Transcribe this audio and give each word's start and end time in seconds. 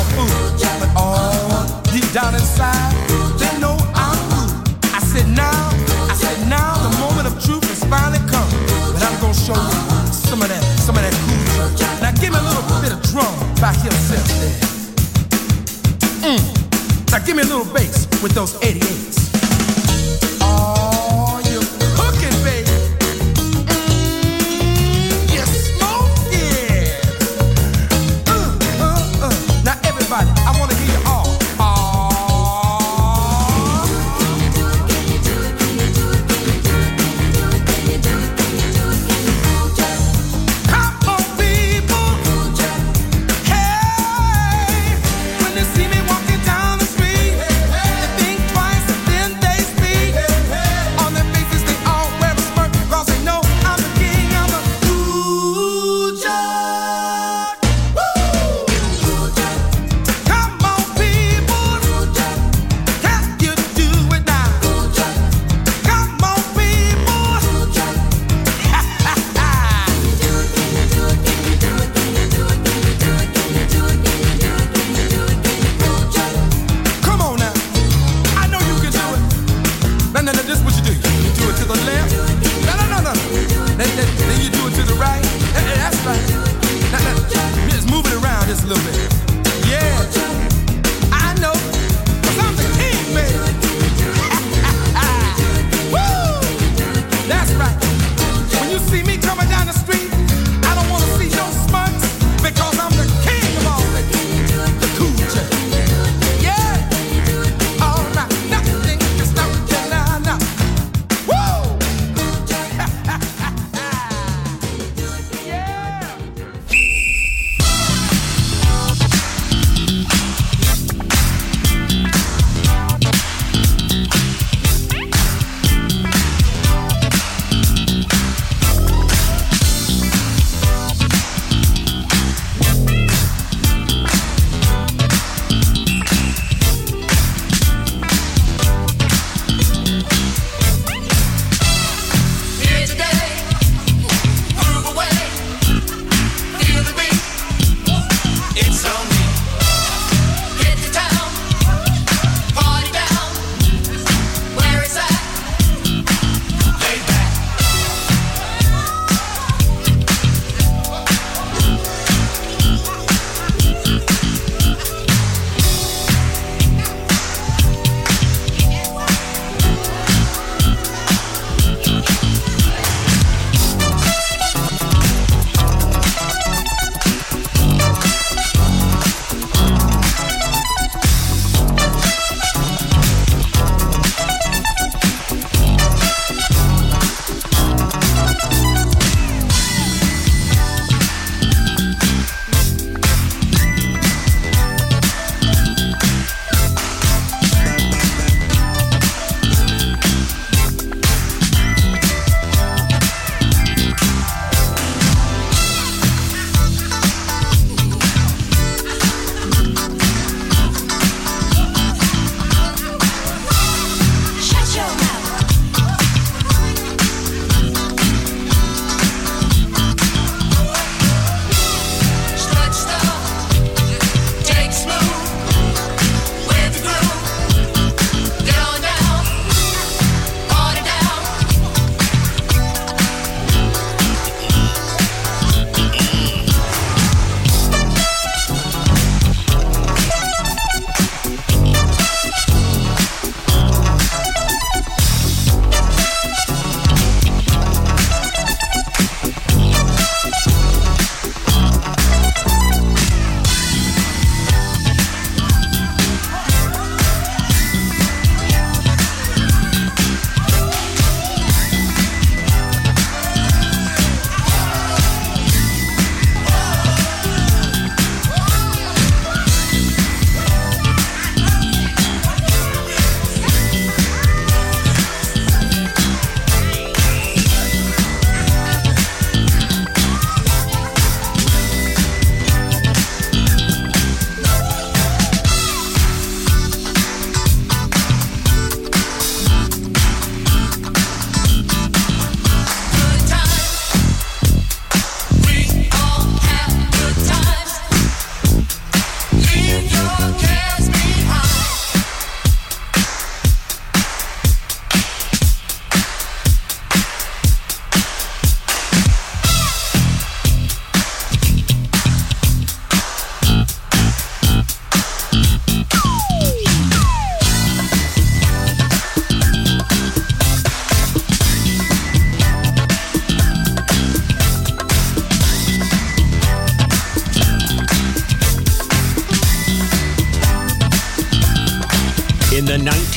a 0.00 0.04
fool, 0.16 0.28
but 0.80 0.90
all 0.96 1.82
deep 1.92 2.08
down 2.12 2.34
inside, 2.34 2.92
they 3.38 3.52
know 3.60 3.76
I'm 3.94 4.18
rude. 4.32 4.68
I 4.96 5.00
said 5.00 5.28
now, 5.28 5.68
I 6.08 6.14
said 6.14 6.48
now, 6.48 6.74
the 6.88 6.92
moment 6.98 7.26
of 7.26 7.34
truth 7.44 7.64
has 7.68 7.84
finally 7.84 8.22
come, 8.32 8.48
but 8.92 9.02
I'm 9.02 9.20
gonna 9.20 9.34
show 9.34 9.54
you 9.54 9.80
some 10.12 10.40
of 10.42 10.48
that, 10.48 10.62
some 10.80 10.96
of 10.96 11.02
that 11.02 11.14
cool. 11.24 12.00
Now 12.00 12.12
give 12.12 12.32
me 12.32 12.38
a 12.38 12.46
little 12.48 12.64
bit 12.80 12.92
of 12.92 13.00
drum 13.10 13.34
by 13.60 13.72
himself. 13.74 14.26
Mm. 16.24 16.40
Now 17.12 17.18
give 17.24 17.36
me 17.36 17.42
a 17.42 17.46
little 17.46 17.70
bass 17.72 18.08
with 18.22 18.32
those 18.32 18.54
88s. 18.60 19.19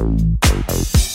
Oh, 0.00 0.16
oh, 0.44 0.64
oh. 0.70 1.09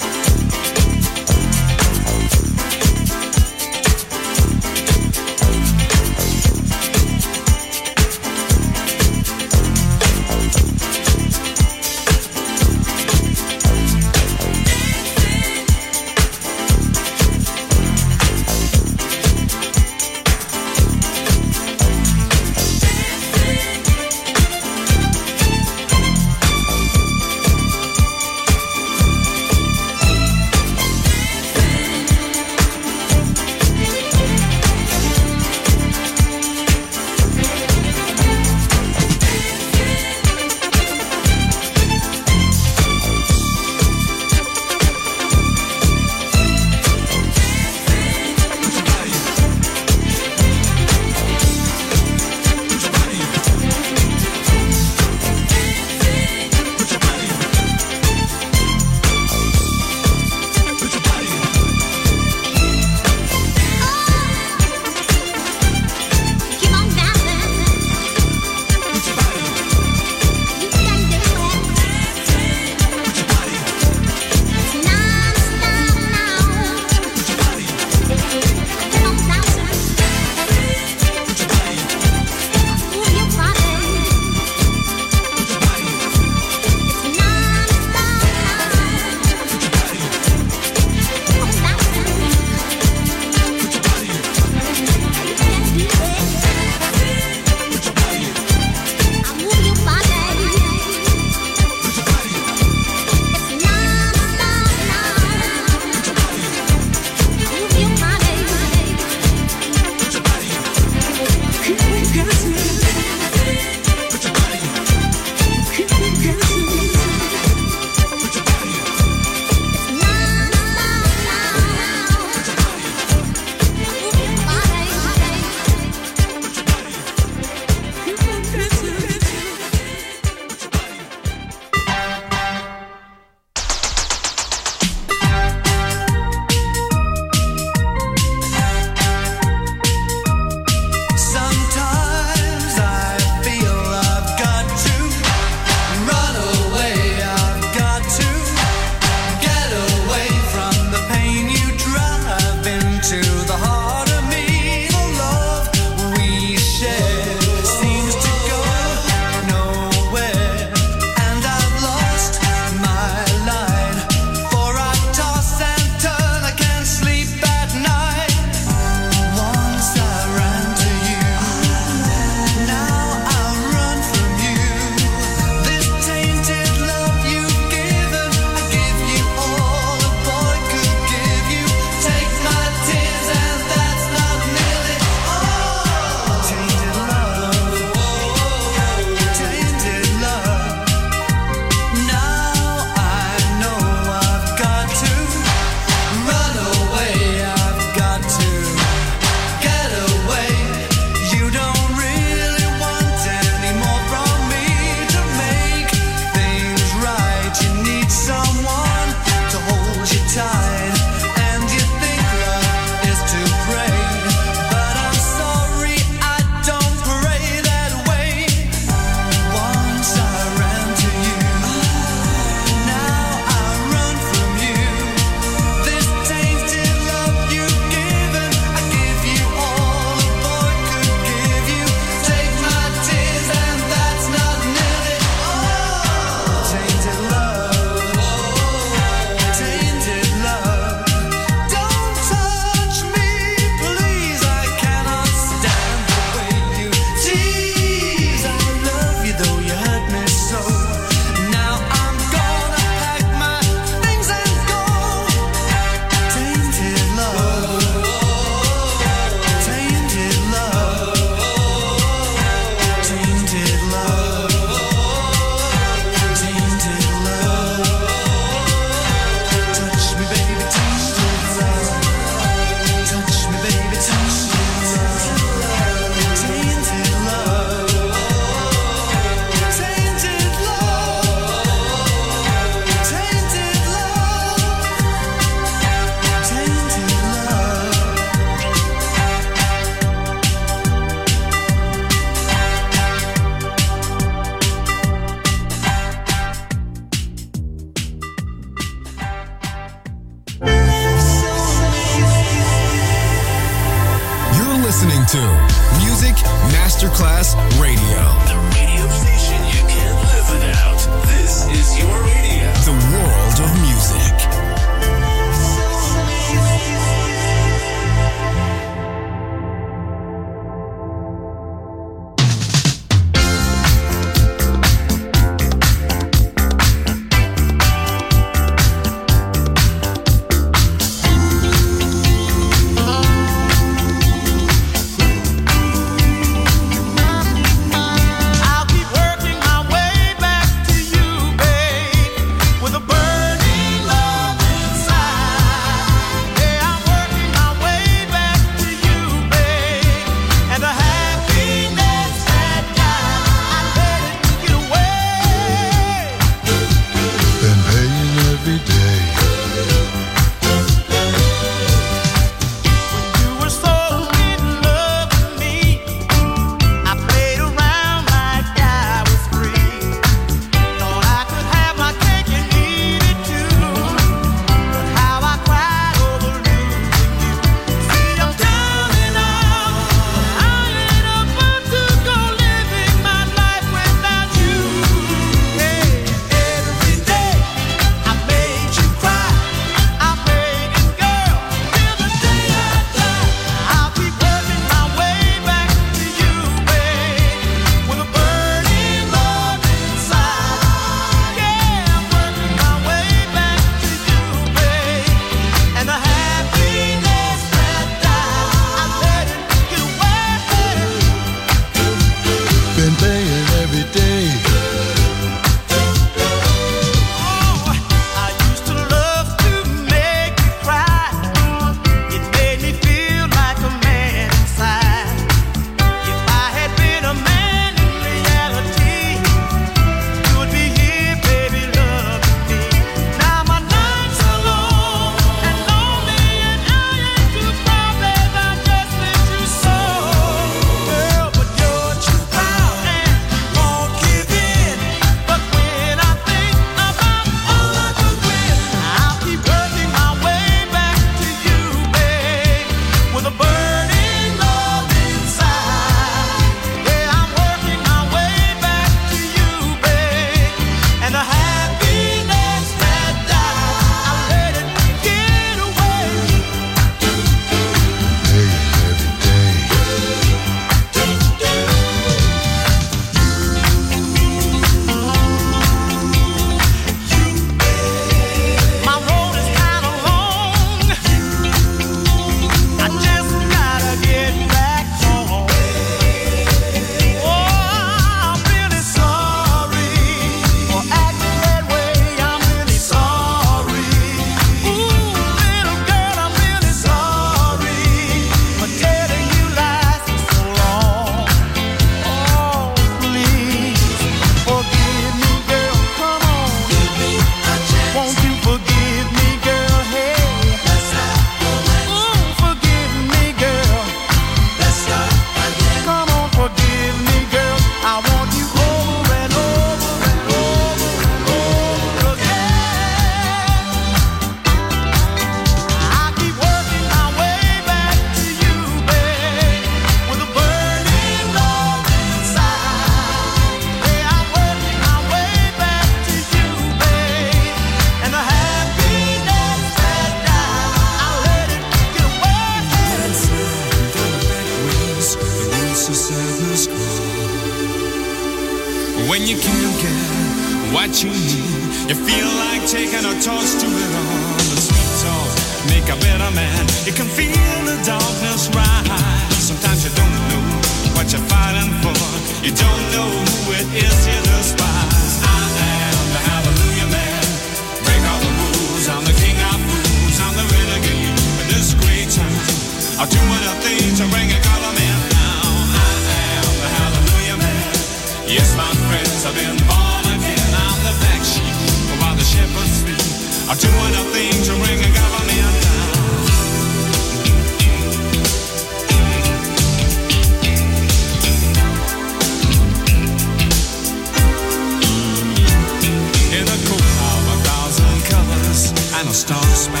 And 599.49 600.00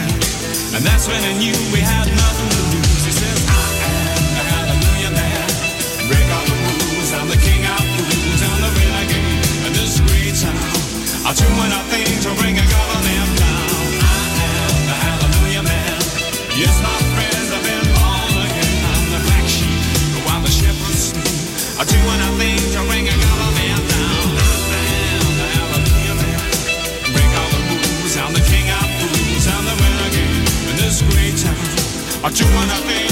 And 0.00 0.80
that's 0.80 1.04
when 1.06 1.20
I 1.20 1.36
knew 1.36 1.52
we 1.68 1.80
had 1.84 2.08
nothing 2.08 2.48
to 2.48 2.62
lose. 2.72 3.04
He 3.04 3.12
says, 3.12 3.38
I 3.44 3.60
am 3.84 4.24
the 4.32 4.44
hallelujah 4.48 5.12
man. 5.12 5.48
Break 6.08 6.26
all 6.32 6.46
the 6.48 6.56
rules. 6.64 7.12
I'm 7.12 7.28
the 7.28 7.36
king 7.36 7.60
of 7.60 7.82
fools. 8.00 8.40
I'm 8.40 8.60
the 8.64 8.72
renegade 8.72 9.68
of 9.68 9.72
this 9.76 10.00
great 10.00 10.32
town. 10.32 10.56
I'll 11.28 11.36
do 11.36 11.44
anything 11.44 12.08
to 12.24 12.30
bring 12.40 12.61
I 32.24 32.30
do 32.30 32.44
what 32.54 32.68
I 32.70 32.76
think. 32.86 33.11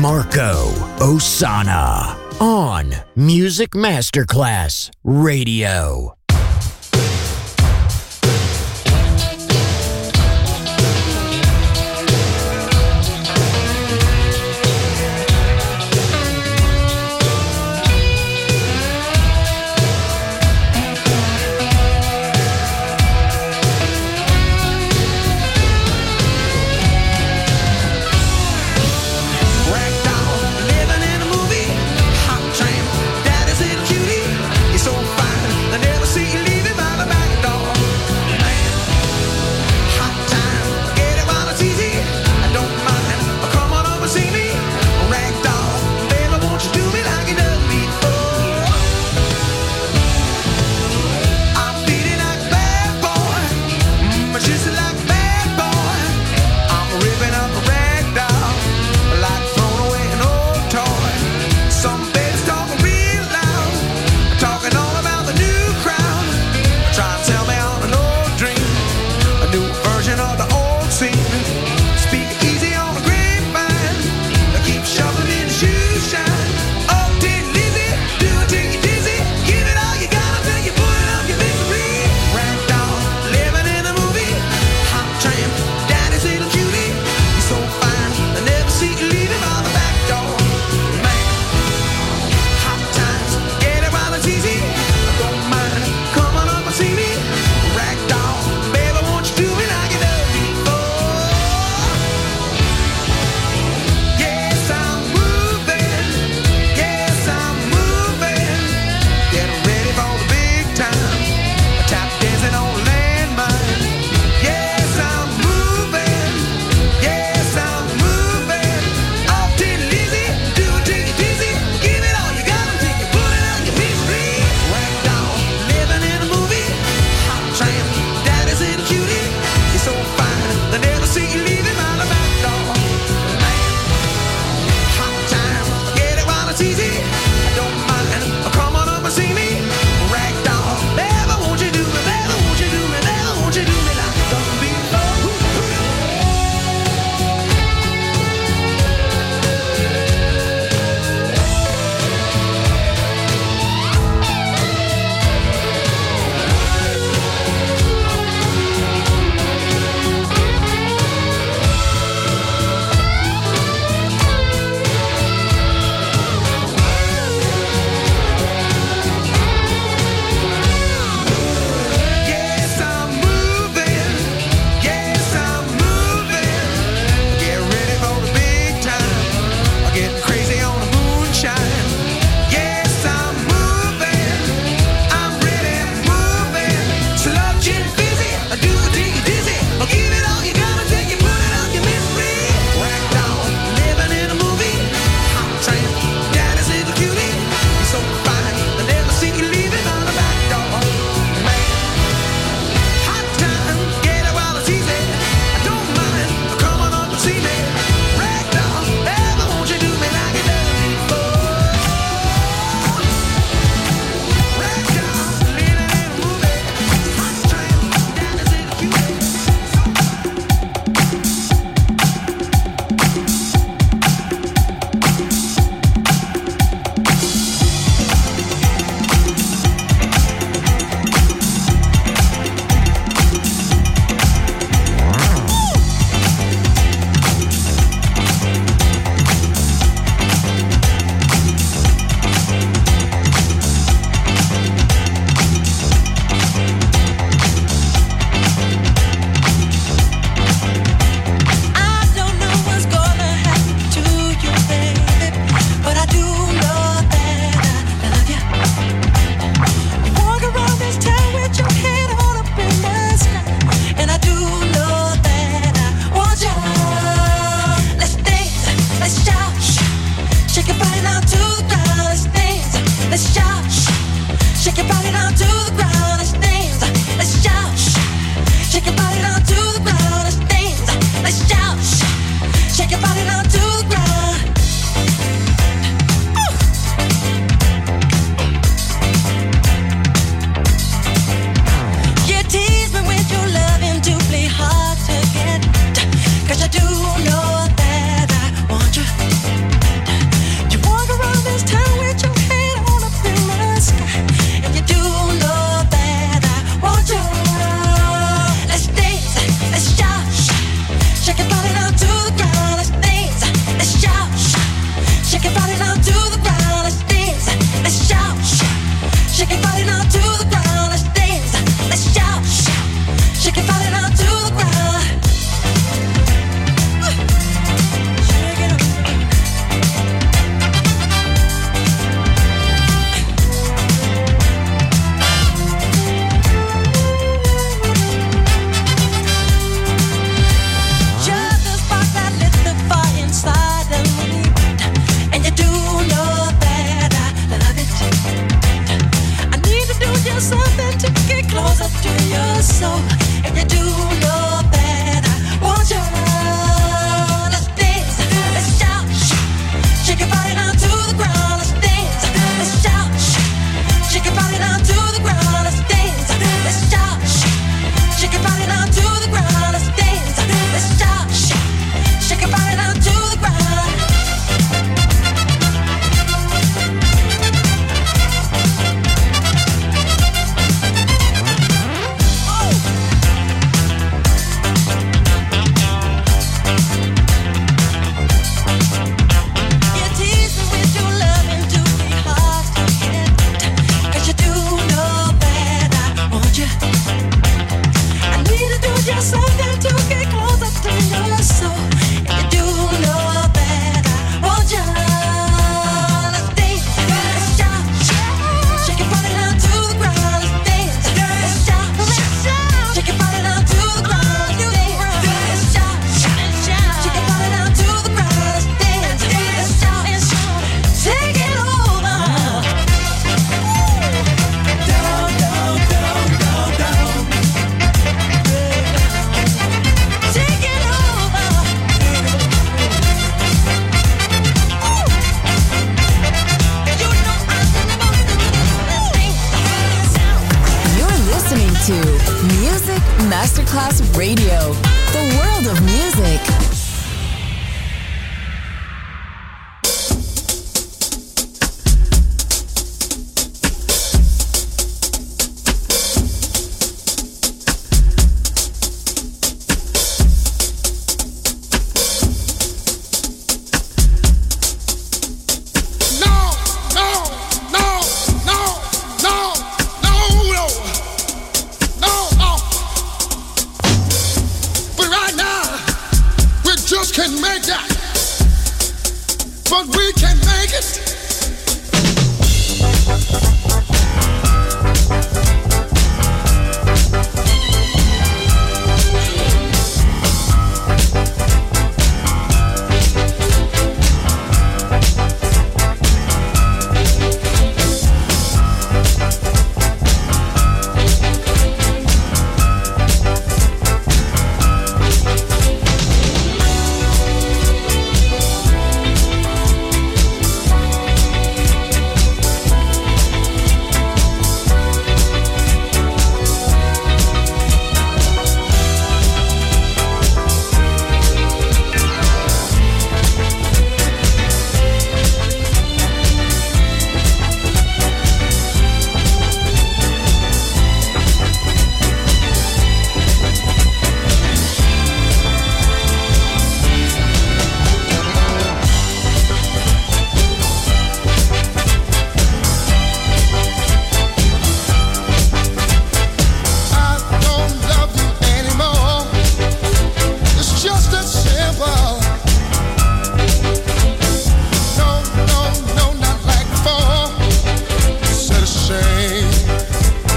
Marco 0.00 0.70
Ossanna. 1.00 2.16
On 2.38 2.94
Music 3.16 3.74
Masterclass 3.74 4.88
Radio. 5.02 6.14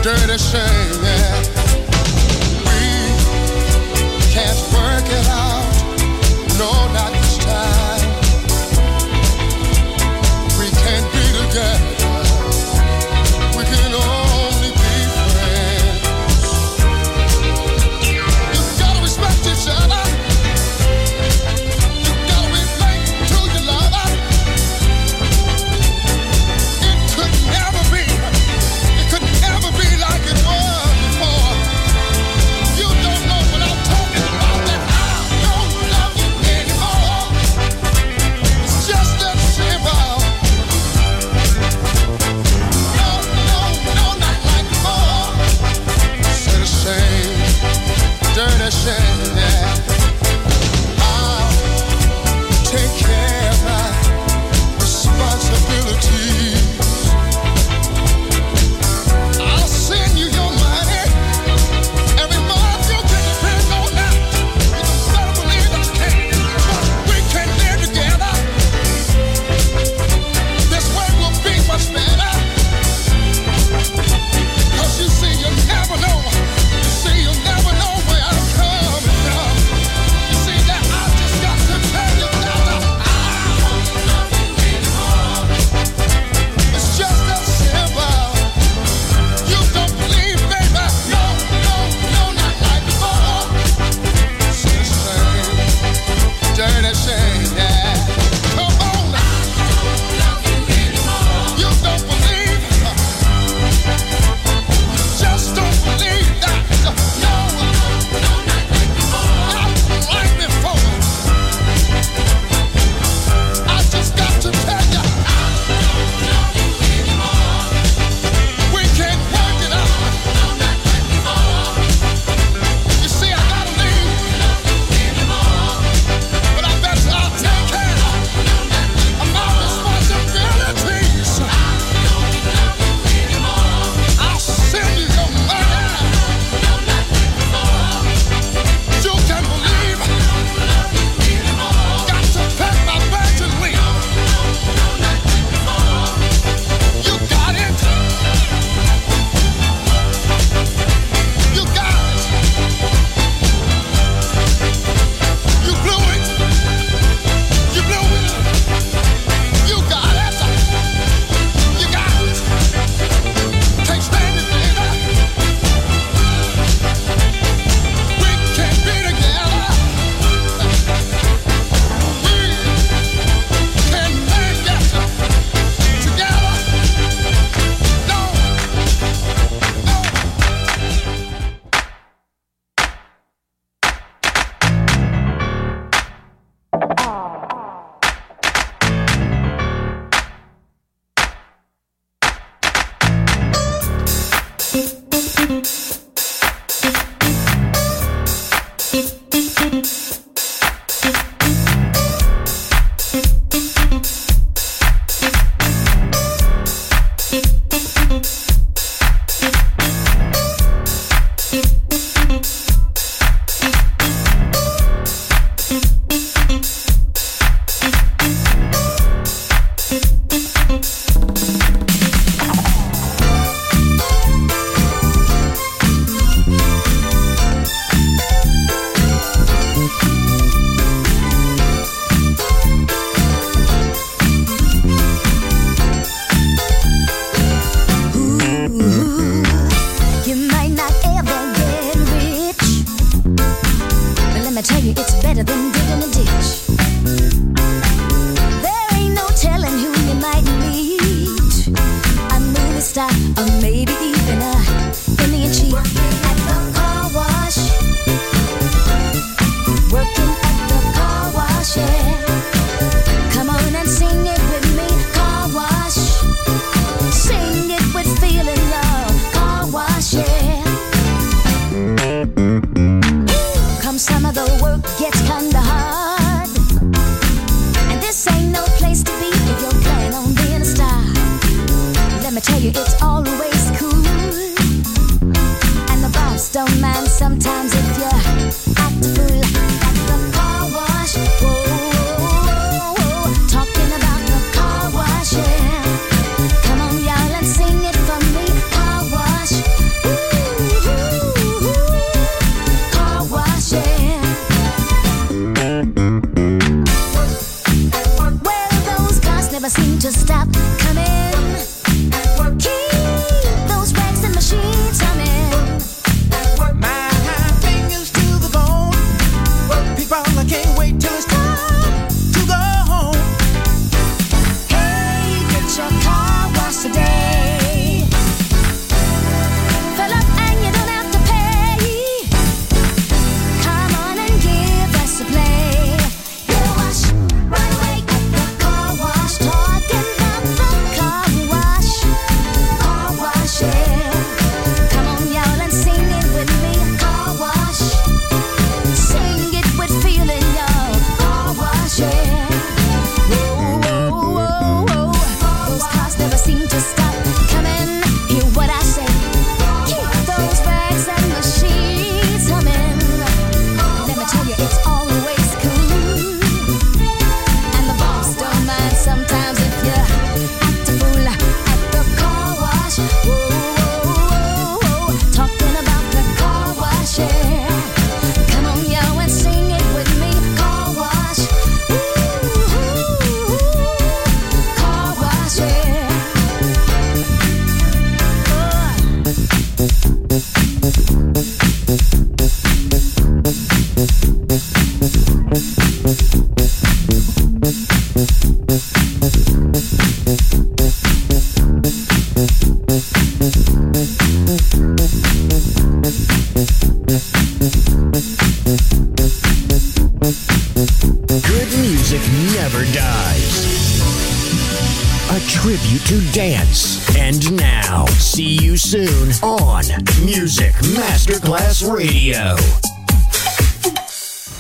dirty 0.02 0.38
shame. 0.38 1.04
Yeah. 1.04 1.59